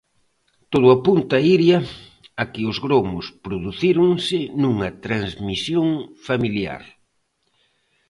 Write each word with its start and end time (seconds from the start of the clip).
Todo 0.73 0.87
apunta, 0.97 1.43
Iria, 1.55 1.77
a 2.41 2.43
que 2.51 2.61
os 2.71 2.77
gromos 2.85 3.25
producíronse 3.45 4.39
nunha 4.61 4.89
transmisión 5.05 5.87
familiar. 6.27 6.83